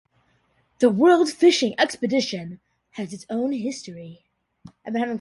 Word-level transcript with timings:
The 0.79 0.89
World 0.89 1.31
Fishing 1.31 1.75
Exhibition 1.77 2.59
has 2.93 3.13
its 3.13 3.27
own 3.29 3.51
history. 3.51 4.25